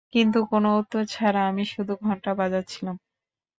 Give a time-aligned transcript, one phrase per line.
[0.13, 2.95] কিন্তু কোন উত্তর ছাড়া আমি শুধু ঘন্টা বাজাচ্ছিলাম।